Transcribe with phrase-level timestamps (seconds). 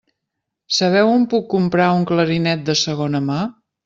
[0.77, 3.37] Sabeu on puc comprar un clarinet de segona mà?